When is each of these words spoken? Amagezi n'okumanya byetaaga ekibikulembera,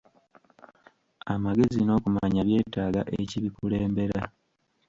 Amagezi 1.33 1.79
n'okumanya 1.83 2.41
byetaaga 2.47 3.01
ekibikulembera, 3.19 4.21